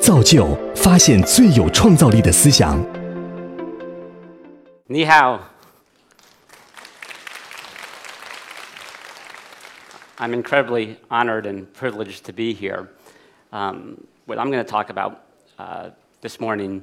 [0.00, 2.84] 造就发现最有创造力的思想。
[4.86, 5.40] 你好。
[10.18, 12.88] I'm incredibly honored and privileged to be here.
[13.52, 15.24] Um, what I'm going to talk about
[15.58, 15.90] uh,
[16.22, 16.82] this morning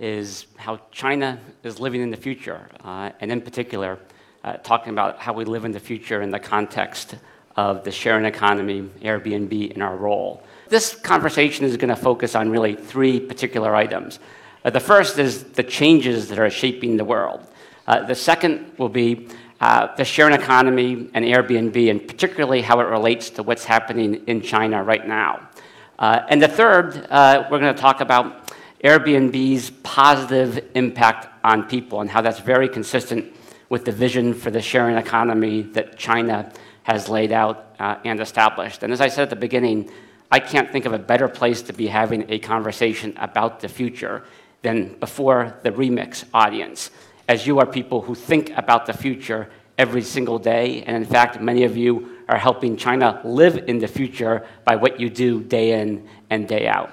[0.00, 3.98] is how China is living in the future, uh, and in particular,
[4.42, 7.14] uh, talking about how we live in the future in the context
[7.56, 10.42] of the sharing economy, Airbnb, and our role.
[10.69, 14.19] This conversation is going to focus on really three particular items.
[14.63, 17.45] Uh, the first is the changes that are shaping the world.
[17.87, 19.27] Uh, the second will be
[19.59, 24.41] uh, the sharing economy and Airbnb, and particularly how it relates to what's happening in
[24.41, 25.49] China right now.
[25.97, 31.99] Uh, and the third, uh, we're going to talk about Airbnb's positive impact on people
[32.01, 33.25] and how that's very consistent
[33.69, 36.51] with the vision for the sharing economy that China
[36.83, 38.83] has laid out uh, and established.
[38.83, 39.89] And as I said at the beginning,
[40.31, 44.23] I can't think of a better place to be having a conversation about the future
[44.61, 46.91] than before the Remix audience,
[47.27, 50.83] as you are people who think about the future every single day.
[50.83, 54.99] And in fact, many of you are helping China live in the future by what
[54.99, 56.91] you do day in and day out.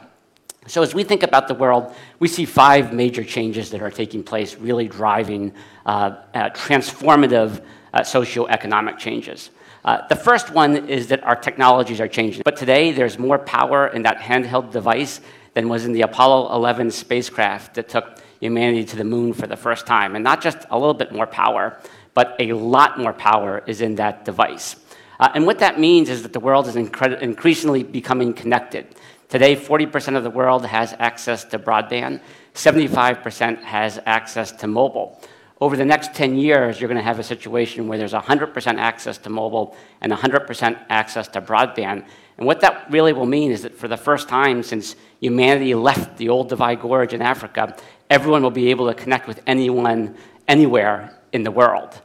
[0.68, 4.24] So, as we think about the world, we see five major changes that are taking
[4.24, 5.52] place, really driving
[5.84, 7.62] uh, uh, transformative
[7.92, 9.50] uh, socioeconomic changes.
[9.86, 12.42] Uh, the first one is that our technologies are changing.
[12.44, 15.20] But today, there's more power in that handheld device
[15.54, 19.56] than was in the Apollo 11 spacecraft that took humanity to the moon for the
[19.56, 20.16] first time.
[20.16, 21.78] And not just a little bit more power,
[22.14, 24.74] but a lot more power is in that device.
[25.20, 28.86] Uh, and what that means is that the world is incre- increasingly becoming connected.
[29.28, 32.20] Today, 40% of the world has access to broadband,
[32.54, 35.20] 75% has access to mobile.
[35.58, 39.16] Over the next 10 years, you're going to have a situation where there's 100% access
[39.18, 42.04] to mobile and 100% access to broadband.
[42.36, 46.18] And what that really will mean is that for the first time since humanity left
[46.18, 47.74] the Olduvai Gorge in Africa,
[48.10, 50.14] everyone will be able to connect with anyone,
[50.46, 52.02] anywhere in the world.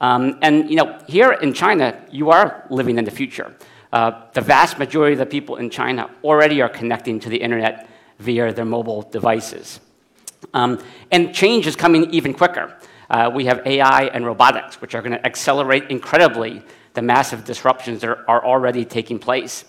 [0.00, 3.54] Um, and you know, here in China, you are living in the future.
[3.92, 7.86] Uh, the vast majority of the people in China already are connecting to the internet
[8.18, 9.78] via their mobile devices.
[10.54, 12.76] Um, and change is coming even quicker.
[13.14, 16.60] Uh, we have AI and robotics, which are going to accelerate incredibly
[16.94, 19.64] the massive disruptions that are, already taking place.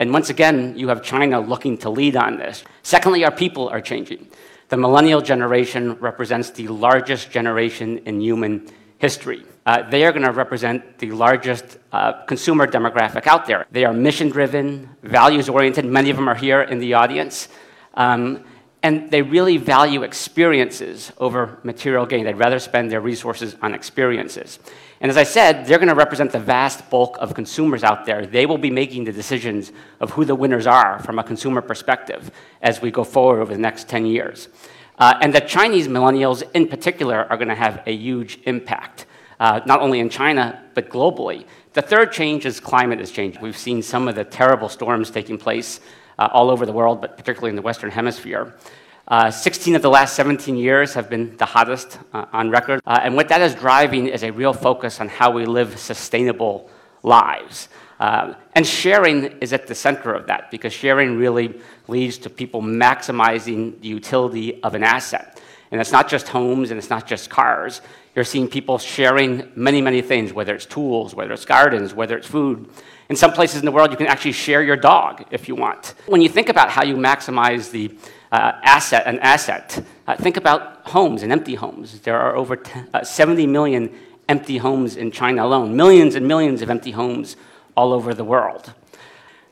[0.00, 2.64] And once again, you have China looking to lead on this.
[2.82, 4.26] Secondly, our people are changing.
[4.70, 9.44] The millennial generation represents the largest generation in human history.
[9.66, 13.66] Uh, they are going to represent the largest uh, consumer demographic out there.
[13.72, 15.84] They are mission driven, values oriented.
[15.84, 17.48] Many of them are here in the audience.
[17.92, 18.42] Um,
[18.86, 22.24] and they really value experiences over material gain.
[22.24, 24.60] They'd rather spend their resources on experiences.
[25.00, 28.24] And as I said, they're going to represent the vast bulk of consumers out there.
[28.24, 32.30] They will be making the decisions of who the winners are from a consumer perspective
[32.62, 34.48] as we go forward over the next 10 years.
[34.96, 39.06] Uh, and the Chinese millennials, in particular, are going to have a huge impact
[39.40, 41.44] uh, not only in China, but globally.
[41.72, 43.42] The third change is climate is changing.
[43.42, 45.80] We've seen some of the terrible storms taking place
[46.18, 48.54] uh, all over the world, but particularly in the Western Hemisphere.
[49.08, 52.80] Uh, 16 of the last 17 years have been the hottest uh, on record.
[52.84, 56.68] Uh, and what that is driving is a real focus on how we live sustainable
[57.04, 57.68] lives.
[58.00, 62.60] Uh, and sharing is at the center of that because sharing really leads to people
[62.60, 65.40] maximizing the utility of an asset.
[65.70, 67.80] And it's not just homes and it's not just cars.
[68.14, 72.26] You're seeing people sharing many, many things, whether it's tools, whether it's gardens, whether it's
[72.26, 72.68] food.
[73.08, 75.94] In some places in the world, you can actually share your dog if you want.
[76.06, 77.94] When you think about how you maximize the
[78.32, 82.00] uh, asset, an asset, uh, think about homes and empty homes.
[82.00, 83.94] There are over t- uh, 70 million
[84.28, 87.36] empty homes in China alone, millions and millions of empty homes
[87.76, 88.72] all over the world.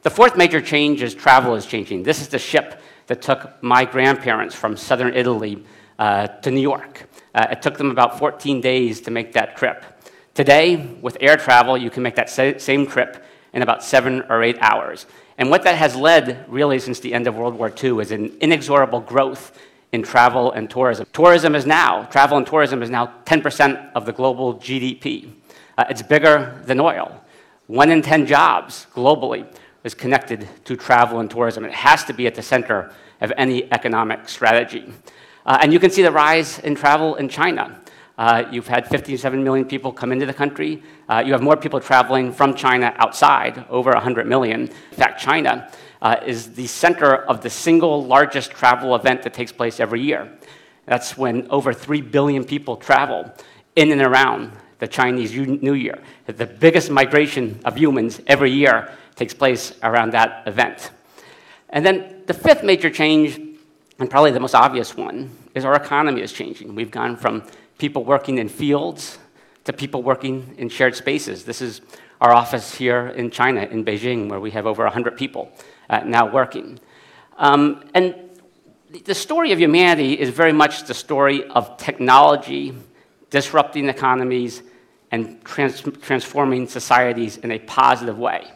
[0.03, 2.03] The fourth major change is travel is changing.
[2.03, 5.65] This is the ship that took my grandparents from southern Italy
[5.99, 7.09] uh, to New York.
[7.35, 9.85] Uh, it took them about 14 days to make that trip.
[10.35, 14.59] Today, with air travel, you can make that same trip in about seven or eight
[14.61, 15.07] hours.
[15.39, 18.37] And what that has led, really, since the end of World War II, is an
[18.41, 19.59] inexorable growth
[19.93, 21.07] in travel and tourism.
[21.13, 25.31] Tourism is now, travel and tourism is now 10% of the global GDP.
[25.79, 27.21] Uh, it's bigger than oil.
[27.67, 29.47] One in 10 jobs globally
[29.85, 31.65] is connected to travel and tourism.
[31.65, 34.93] It has to be at the center of any economic strategy.
[35.47, 37.81] Uh, and you can see the rise in travel in China.
[38.17, 40.83] Uh, you've had 57 million people come into the country.
[41.09, 44.63] Uh, you have more people traveling from China outside, over 100 million.
[44.63, 45.69] In fact, China
[46.01, 50.31] uh, is the center of the single largest travel event that takes place every year.
[50.87, 53.33] That's when over 3 billion people travel
[53.75, 55.99] in and around the Chinese New Year.
[56.27, 60.91] The biggest migration of humans every year takes place around that event.
[61.71, 63.41] And then the fifth major change,
[63.99, 66.75] and probably the most obvious one, is our economy is changing.
[66.75, 67.45] We've gone from
[67.79, 69.19] people working in fields
[69.65, 71.45] to people working in shared spaces.
[71.45, 71.81] This is
[72.21, 75.51] our office here in China, in Beijing, where we have over 100 people
[75.89, 76.79] uh, now working.
[77.37, 78.15] Um, and
[79.05, 82.75] the story of humanity is very much the story of technology
[83.31, 84.63] disrupting economies
[85.11, 88.51] and trans- transforming societies in a positive way.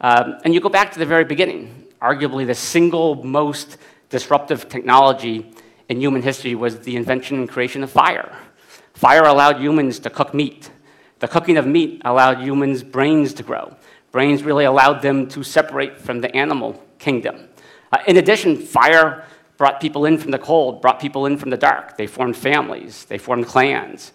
[0.00, 1.86] Um, and you go back to the very beginning.
[2.00, 3.78] Arguably, the single most
[4.12, 5.50] disruptive technology
[5.88, 8.36] in human history was the invention and creation of fire.
[8.92, 10.70] Fire allowed humans to cook meat.
[11.20, 13.74] The cooking of meat allowed humans' brains to grow.
[14.12, 17.48] Brains really allowed them to separate from the animal kingdom.
[17.90, 19.24] Uh, in addition, fire
[19.56, 21.96] brought people in from the cold, brought people in from the dark.
[21.96, 24.12] They formed families, they formed clans,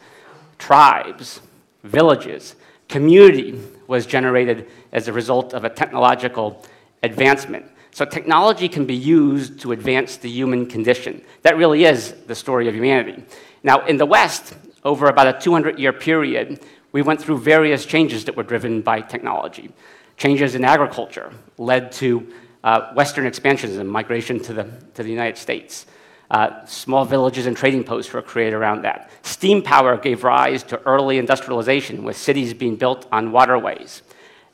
[0.59, 1.41] tribes,
[1.83, 2.55] villages.
[2.88, 6.63] Community was generated as a result of a technological
[7.01, 7.65] advancement.
[7.97, 11.19] So, technology can be used to advance the human condition.
[11.41, 13.23] That really is the story of humanity.
[13.63, 14.53] Now, in the West,
[14.83, 19.01] over about a 200 year period, we went through various changes that were driven by
[19.01, 19.71] technology.
[20.15, 22.31] Changes in agriculture led to
[22.63, 25.88] uh, Western expansionism, migration to the, to the United States.
[26.29, 29.09] Uh, small villages and trading posts were created around that.
[29.23, 34.03] Steam power gave rise to early industrialization, with cities being built on waterways.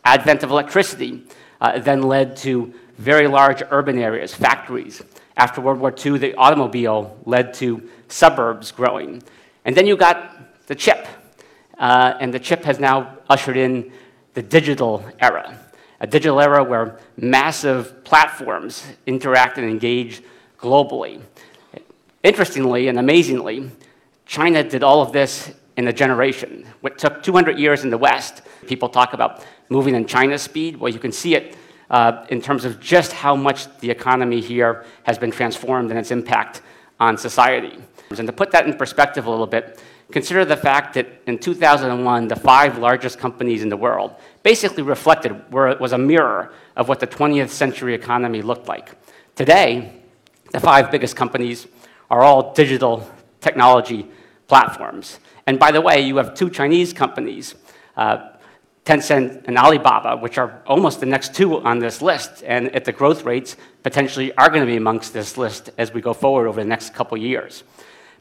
[0.05, 1.25] Advent of electricity
[1.59, 5.01] uh, then led to very large urban areas, factories.
[5.35, 9.23] After World War II, the automobile led to suburbs growing.
[9.65, 11.07] And then you got the chip,
[11.77, 13.91] uh, and the chip has now ushered in
[14.33, 15.59] the digital era
[16.03, 20.21] a digital era where massive platforms interact and engage
[20.59, 21.21] globally.
[22.23, 23.71] Interestingly and amazingly,
[24.25, 26.67] China did all of this in a generation.
[26.81, 30.75] What took 200 years in the West, people talk about moving in China's speed.
[30.75, 31.55] Well, you can see it
[31.93, 36.11] uh, in terms of just how much the economy here has been transformed and its
[36.11, 36.61] impact
[36.99, 37.77] on society.
[38.17, 39.79] And to put that in perspective a little bit,
[40.13, 44.13] Consider the fact that in 2001, the five largest companies in the world
[44.43, 48.91] basically reflected, where it was a mirror of what the 20th century economy looked like.
[49.35, 49.91] Today,
[50.51, 51.65] the five biggest companies
[52.11, 53.09] are all digital
[53.41, 54.07] technology
[54.47, 55.19] platforms.
[55.47, 57.55] And by the way, you have two Chinese companies,
[57.97, 58.32] uh,
[58.85, 62.91] Tencent and Alibaba, which are almost the next two on this list, and at the
[62.91, 66.61] growth rates potentially are going to be amongst this list as we go forward over
[66.61, 67.63] the next couple years.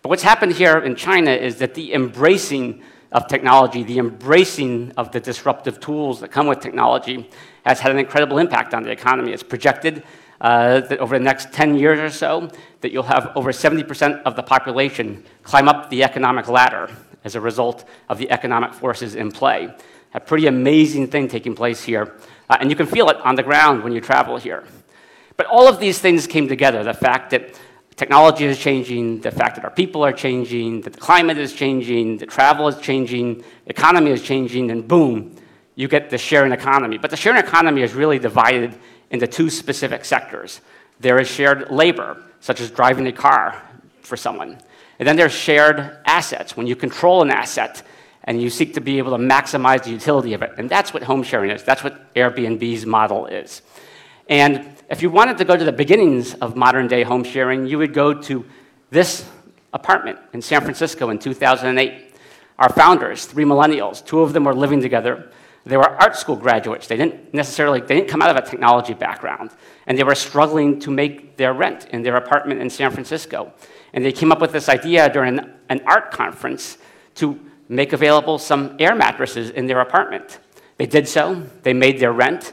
[0.03, 5.11] But what's happened here in China is that the embracing of technology, the embracing of
[5.13, 7.29] the disruptive tools that come with technology,
[7.67, 9.33] has had an incredible impact on the economy.
[9.33, 10.03] It's projected
[10.41, 12.51] uh, that over the next 10 years or so,
[12.81, 16.89] that you'll have over 70% of the population climb up the economic ladder
[17.25, 19.73] as a result of the economic forces in play.
[20.15, 22.15] A pretty amazing thing taking place here,
[22.51, 24.65] uh, and you can feel it on the ground when you travel here.
[25.37, 27.59] But all of these things came together the fact that
[27.97, 32.19] technology is changing, the fact that our people are changing, that the climate is changing,
[32.19, 35.35] the travel is changing, the economy is changing, and boom,
[35.75, 36.99] you get the sharing economy.
[36.99, 38.75] But the sharing economy is really divided
[39.11, 40.61] into two specific sectors.
[41.01, 43.61] There is shared labor, such as driving a car
[44.03, 44.59] for someone.
[44.99, 47.83] And then there's shared assets, when you control an asset
[48.25, 50.53] and you seek to be able to maximize the utility of it.
[50.59, 51.63] And that's what home sharing is.
[51.63, 53.63] That's what Airbnb's model is.
[54.29, 57.79] And if you wanted to go to the beginnings of modern day home sharing, you
[57.79, 58.45] would go to
[58.91, 59.29] this
[59.73, 62.15] apartment in San Francisco in 2008.
[62.59, 65.31] Our founders, three millennials, two of them were living together.
[65.65, 66.87] They were art school graduates.
[66.87, 69.51] They didn't necessarily they didn't come out of a technology background,
[69.87, 73.53] and they were struggling to make their rent in their apartment in San Francisco.
[73.93, 75.39] And they came up with this idea during
[75.69, 76.79] an art conference
[77.17, 77.39] to
[77.73, 80.39] make available some air mattresses in their apartment.
[80.77, 81.43] They did so.
[81.63, 82.53] They made their rent.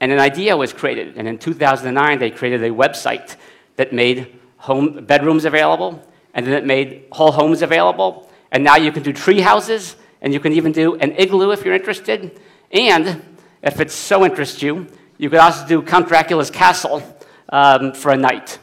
[0.00, 1.16] And an idea was created.
[1.16, 3.36] And in 2009, they created a website
[3.76, 8.30] that made home bedrooms available, and then it made whole homes available.
[8.52, 11.64] And now you can do tree houses, and you can even do an igloo if
[11.64, 12.38] you're interested.
[12.70, 13.22] And
[13.62, 14.86] if it so interests you,
[15.18, 17.02] you could also do Count Dracula's castle
[17.48, 18.58] um, for a night.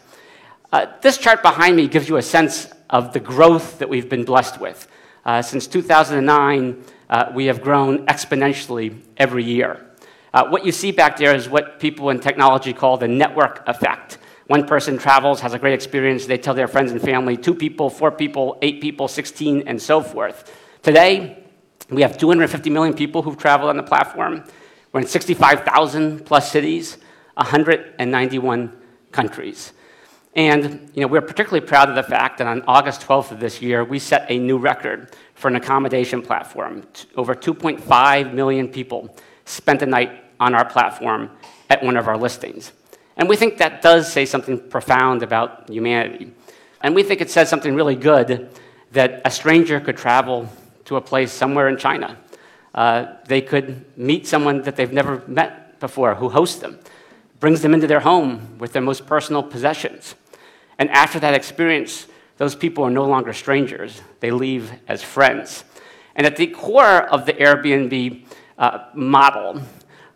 [0.72, 4.24] Uh, this chart behind me gives you a sense of the growth that we've been
[4.24, 4.88] blessed with.
[5.28, 9.86] Uh, since 2009, uh, we have grown exponentially every year.
[10.34, 14.20] Uh, what you see back there is what people in technology call the network effect.
[14.48, 17.90] One person travels, has a great experience, they tell their friends and family, two people,
[17.90, 20.50] four people, eight people, 16, and so forth.
[20.82, 21.44] Today,
[21.90, 24.46] we have 250 million people who've traveled on the platform.
[24.94, 27.00] We're in 65,000 plus cities,
[27.34, 28.78] 191
[29.12, 29.74] countries.
[30.38, 33.60] And you know, we're particularly proud of the fact that on August 12th of this
[33.60, 36.84] year, we set a new record for an accommodation platform.
[37.16, 39.16] Over 2.5 million people
[39.46, 41.32] spent a night on our platform
[41.72, 42.72] at one of our listings.
[43.18, 46.32] And we think that does say something profound about humanity.
[46.82, 48.52] And we think it says something really good
[48.92, 50.48] that a stranger could travel
[50.86, 52.16] to a place somewhere in China.
[52.76, 56.78] Uh, they could meet someone that they've never met before who hosts them,
[57.40, 60.14] brings them into their home with their most personal possessions.
[60.80, 62.08] And after that experience,
[62.38, 65.64] those people are no longer strangers, they leave as friends.
[66.16, 68.26] And at the core of the Airbnb
[68.58, 69.62] uh, model,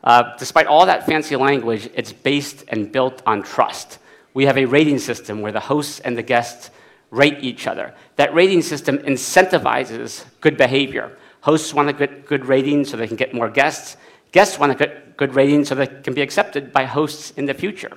[0.03, 3.99] uh, despite all that fancy language, it's based and built on trust.
[4.33, 6.71] We have a rating system where the hosts and the guests
[7.11, 7.93] rate each other.
[8.15, 11.17] That rating system incentivizes good behavior.
[11.41, 13.97] Hosts want a good, good rating so they can get more guests.
[14.31, 17.53] Guests want a good, good rating so they can be accepted by hosts in the
[17.53, 17.91] future.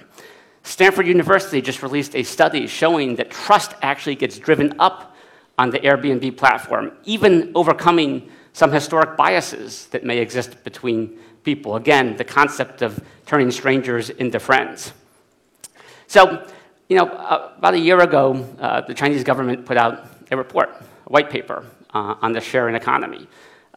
[0.65, 5.15] Stanford University just released a study showing that trust actually gets driven up
[5.59, 11.77] on the Airbnb platform, even overcoming some historic biases that may exist between people.
[11.77, 14.93] Again, the concept of turning strangers into friends.
[16.07, 16.47] So,
[16.89, 20.71] you know, uh, about a year ago, uh, the Chinese government put out a report,
[21.07, 23.29] a white paper uh, on the sharing economy,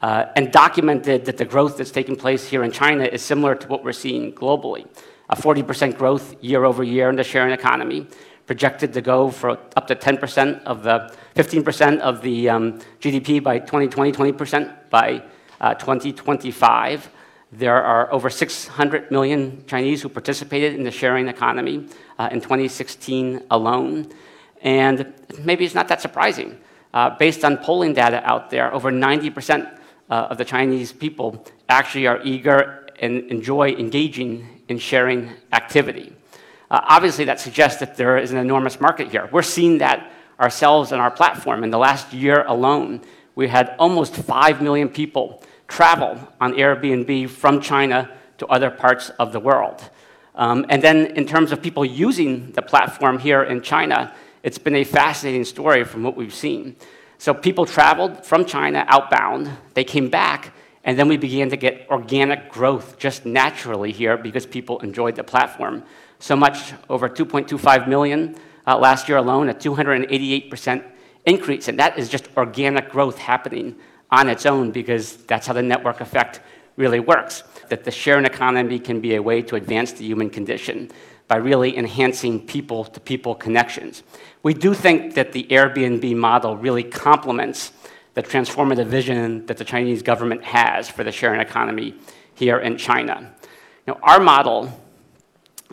[0.01, 3.67] uh, and documented that the growth that's taking place here in China is similar to
[3.67, 4.87] what we're seeing globally.
[5.29, 8.07] A 40% growth year over year in the sharing economy,
[8.47, 13.59] projected to go for up to 10% of the 15% of the um, GDP by
[13.59, 15.21] 2020, 20% by
[15.59, 17.09] uh, 2025.
[17.51, 23.43] There are over 600 million Chinese who participated in the sharing economy uh, in 2016
[23.51, 24.09] alone.
[24.61, 26.57] And maybe it's not that surprising.
[26.93, 29.77] Uh, based on polling data out there, over 90%
[30.09, 36.13] uh, of the Chinese people actually are eager and enjoy engaging in sharing activity.
[36.69, 39.29] Uh, obviously, that suggests that there is an enormous market here.
[39.31, 41.63] We're seeing that ourselves on our platform.
[41.63, 43.01] In the last year alone,
[43.35, 49.31] we had almost 5 million people travel on Airbnb from China to other parts of
[49.31, 49.89] the world.
[50.35, 54.75] Um, and then, in terms of people using the platform here in China, it's been
[54.75, 56.75] a fascinating story from what we've seen.
[57.17, 60.53] So, people traveled from China outbound, they came back,
[60.87, 65.23] and then we began to get organic growth just naturally here because people enjoyed the
[65.23, 65.83] platform.
[66.19, 70.85] So much over 2.25 million uh, last year alone, a 288%
[71.25, 71.67] increase.
[71.67, 73.75] And that is just organic growth happening
[74.09, 76.39] on its own because that's how the network effect
[76.77, 77.43] really works.
[77.67, 80.89] That the sharing economy can be a way to advance the human condition
[81.27, 84.03] by really enhancing people to people connections.
[84.41, 87.73] We do think that the Airbnb model really complements
[88.17, 91.93] the transformative vision that the Chinese government has for the sharing economy
[92.33, 93.31] here in China.
[93.85, 94.73] Now, our model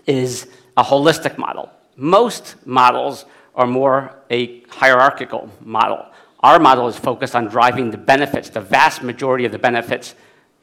[0.06, 0.46] is
[0.76, 1.70] a holistic model.
[1.96, 3.24] Most models
[3.54, 6.04] are more a hierarchical model.
[6.40, 10.14] Our model is focused on driving the benefits, the vast majority of the benefits,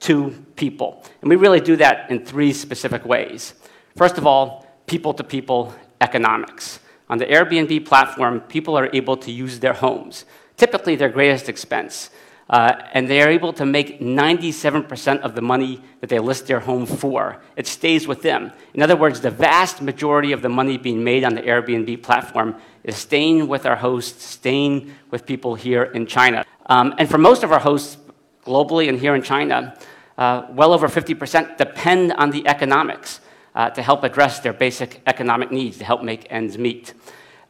[0.02, 1.04] to people.
[1.22, 3.56] And we really do that in three specific ways.
[3.98, 6.80] First of all, people to people economics.
[7.10, 10.26] On the Airbnb platform, people are able to use their homes,
[10.62, 12.12] typically their greatest expense.
[12.48, 16.60] Uh, and they are able to make 97% of the money that they list their
[16.60, 17.42] home for.
[17.56, 18.52] It stays with them.
[18.76, 22.58] In other words, the vast majority of the money being made on the Airbnb platform
[22.84, 26.46] is staying with our hosts, staying with people here in China.
[26.68, 27.98] Um, and for most of our hosts
[28.46, 29.76] globally and here in China,
[30.20, 33.22] uh, well over 50% depend on the economics
[33.56, 36.94] uh, to help address their basic economic needs, to help make ends meet.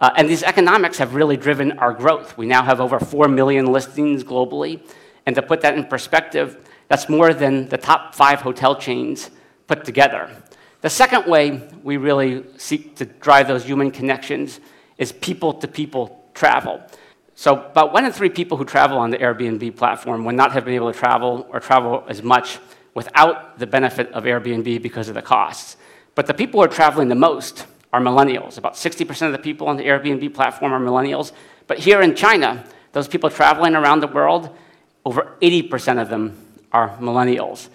[0.01, 2.36] Uh, and these economics have really driven our growth.
[2.36, 4.81] We now have over 4 million listings globally.
[5.27, 9.29] And to put that in perspective, that's more than the top five hotel chains
[9.67, 10.29] put together.
[10.81, 14.60] The second way we really seek to drive those human connections
[14.98, 16.81] is people to people travel.
[17.36, 20.65] So, about one in three people who travel on the Airbnb platform would not have
[20.65, 22.60] been able to travel or travel as much
[22.93, 25.77] without the benefit of Airbnb because of the costs.
[26.15, 28.57] But the people who are traveling the most are millennials.
[28.57, 31.31] About 60% of the people on the Airbnb platform are millennials.
[31.67, 34.55] But here in China, those people traveling around the world,
[35.05, 36.38] over 80% of them
[36.71, 37.69] are millennials.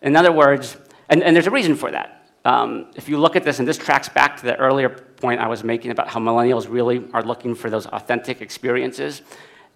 [0.00, 0.76] In other words,
[1.08, 2.30] and, and there's a reason for that.
[2.44, 5.46] Um, if you look at this, and this tracks back to the earlier point I
[5.46, 9.22] was making about how millennials really are looking for those authentic experiences,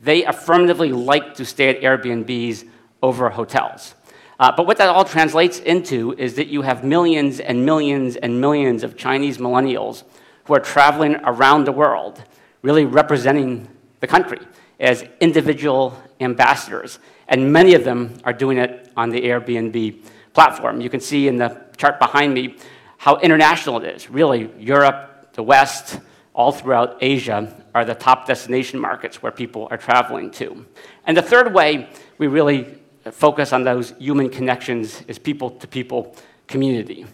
[0.00, 2.68] they affirmatively like to stay at Airbnbs
[3.02, 3.94] over hotels.
[4.38, 8.40] Uh, but what that all translates into is that you have millions and millions and
[8.40, 10.02] millions of Chinese millennials
[10.44, 12.22] who are traveling around the world,
[12.62, 13.68] really representing
[14.00, 14.38] the country
[14.78, 16.98] as individual ambassadors.
[17.28, 20.80] And many of them are doing it on the Airbnb platform.
[20.80, 22.56] You can see in the chart behind me
[22.98, 24.10] how international it is.
[24.10, 25.98] Really, Europe, the West,
[26.34, 30.66] all throughout Asia are the top destination markets where people are traveling to.
[31.06, 31.88] And the third way
[32.18, 32.78] we really
[33.12, 36.14] focus on those human connections is people to people
[36.46, 37.06] community.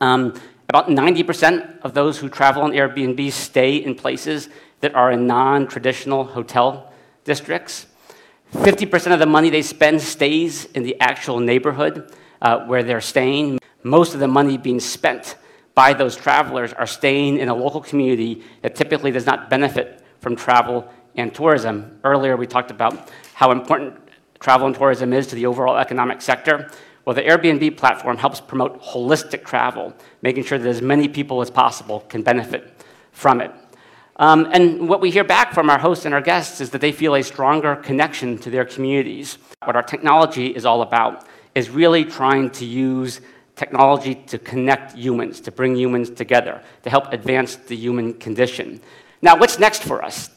[0.00, 0.34] Um,
[0.68, 4.48] About 90% of those who travel on Airbnb stay in places
[4.80, 6.92] that are in non traditional hotel
[7.24, 7.86] districts.
[8.52, 13.58] 50% of the money they spend stays in the actual neighborhood uh, where they're staying.
[13.82, 15.36] Most of the money being spent
[15.74, 20.34] by those travelers are staying in a local community that typically does not benefit from
[20.34, 22.00] travel and tourism.
[22.04, 23.98] Earlier, we talked about how important
[24.44, 26.70] travel and tourism is to the overall economic sector.
[27.06, 31.50] Well, the Airbnb platform helps promote holistic travel, making sure that as many people as
[31.50, 32.78] possible can benefit
[33.10, 33.50] from it.
[34.16, 36.92] Um, and what we hear back from our hosts and our guests is that they
[36.92, 39.38] feel a stronger connection to their communities.
[39.64, 43.22] What our technology is all about is really trying to use
[43.56, 48.80] technology to connect humans, to bring humans together, to help advance the human condition.
[49.22, 50.28] Now, what's next for us?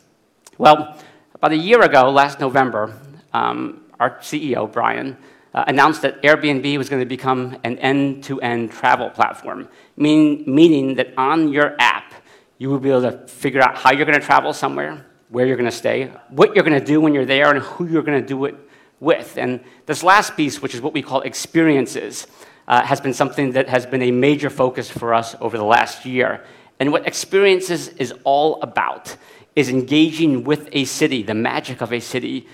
[0.57, 0.97] Well,
[1.33, 2.97] about a year ago, last November,
[3.33, 5.17] um, our CEO, Brian,
[5.53, 10.43] uh, announced that Airbnb was going to become an end to end travel platform, mean,
[10.45, 12.13] meaning that on your app,
[12.57, 15.57] you will be able to figure out how you're going to travel somewhere, where you're
[15.57, 18.19] going to stay, what you're going to do when you're there, and who you're going
[18.19, 18.55] to do it
[18.99, 19.37] with.
[19.37, 22.27] And this last piece, which is what we call experiences,
[22.67, 26.05] uh, has been something that has been a major focus for us over the last
[26.05, 26.43] year.
[26.79, 29.15] And what experiences is all about
[29.55, 32.47] is engaging with a city, the magic of a city,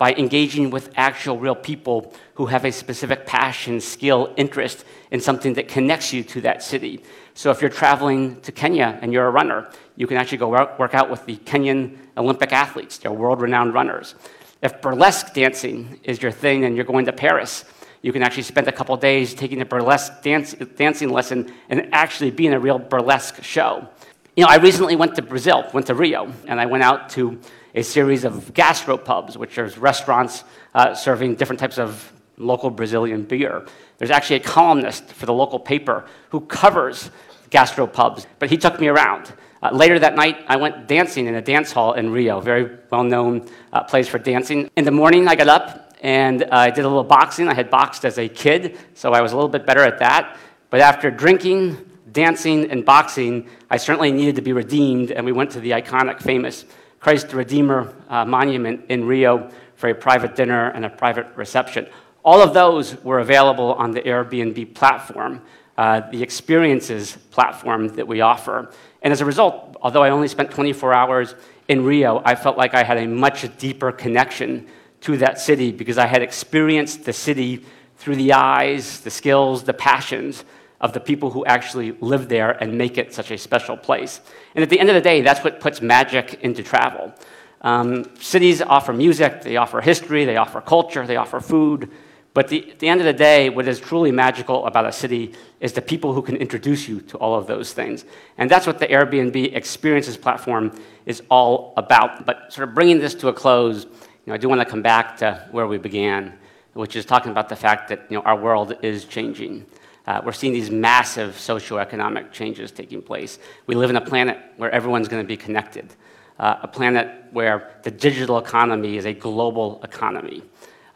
[0.00, 5.52] by engaging with actual real people who have a specific passion, skill, interest in something
[5.52, 7.02] that connects you to that city.
[7.34, 10.94] So if you're traveling to Kenya and you're a runner, you can actually go work
[10.94, 12.96] out with the Kenyan Olympic athletes.
[12.96, 14.14] They're world renowned runners.
[14.62, 17.66] If burlesque dancing is your thing and you're going to Paris,
[18.00, 22.30] you can actually spend a couple days taking a burlesque dance, dancing lesson and actually
[22.30, 23.86] be in a real burlesque show.
[24.34, 27.38] You know, I recently went to Brazil, went to Rio, and I went out to
[27.74, 33.66] a series of gastropubs, which are restaurants uh, serving different types of local Brazilian beer.
[33.98, 37.10] There's actually a columnist for the local paper who covers
[37.50, 39.32] gastropubs, but he took me around.
[39.62, 43.04] Uh, later that night, I went dancing in a dance hall in Rio, very well
[43.04, 44.70] known uh, place for dancing.
[44.76, 47.46] In the morning, I got up and I did a little boxing.
[47.46, 50.38] I had boxed as a kid, so I was a little bit better at that.
[50.70, 51.76] But after drinking,
[52.10, 56.22] dancing, and boxing, I certainly needed to be redeemed, and we went to the iconic,
[56.22, 56.64] famous
[57.00, 61.88] Christ the Redeemer uh, monument in Rio for a private dinner and a private reception.
[62.22, 65.40] All of those were available on the Airbnb platform,
[65.78, 68.70] uh, the experiences platform that we offer.
[69.00, 71.34] And as a result, although I only spent 24 hours
[71.68, 74.66] in Rio, I felt like I had a much deeper connection
[75.00, 77.64] to that city because I had experienced the city
[77.96, 80.44] through the eyes, the skills, the passions
[80.80, 84.20] of the people who actually live there and make it such a special place.
[84.54, 87.12] And at the end of the day, that's what puts magic into travel.
[87.60, 91.90] Um, cities offer music, they offer history, they offer culture, they offer food.
[92.32, 95.34] But the, at the end of the day, what is truly magical about a city
[95.58, 98.04] is the people who can introduce you to all of those things.
[98.38, 100.72] And that's what the Airbnb Experiences platform
[101.06, 102.24] is all about.
[102.24, 103.90] But sort of bringing this to a close, you
[104.28, 106.38] know, I do want to come back to where we began,
[106.72, 109.66] which is talking about the fact that you know, our world is changing.
[110.10, 113.38] Uh, we're seeing these massive socioeconomic changes taking place.
[113.68, 115.94] We live in a planet where everyone's going to be connected,
[116.40, 120.42] uh, a planet where the digital economy is a global economy,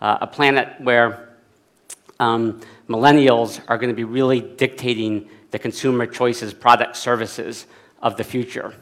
[0.00, 1.28] uh, a planet where
[2.18, 7.66] um, millennials are going to be really dictating the consumer choices, product, services
[8.02, 8.74] of the future.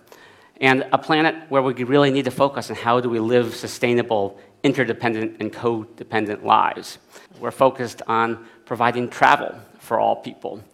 [0.62, 4.40] And a planet where we really need to focus on how do we live sustainable,
[4.62, 6.96] interdependent, and codependent lives.
[7.38, 9.60] We're focused on providing travel
[9.92, 10.64] for all people.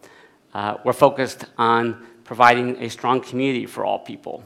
[0.53, 4.41] Uh, we're focused on providing a strong community for all people.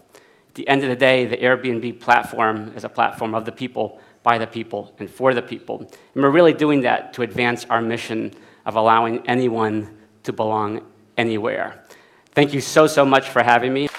[0.50, 4.02] At the end of the day, the Airbnb platform is a platform of the people,
[4.24, 5.82] by the people, and for the people.
[6.16, 8.34] And we're really doing that to advance our mission
[8.66, 10.82] of allowing anyone to belong
[11.18, 11.84] anywhere.
[12.32, 13.93] Thank you so, so much for having me.